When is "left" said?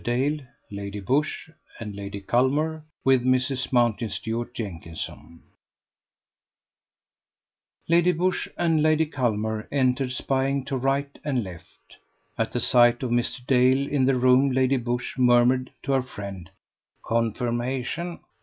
11.43-11.97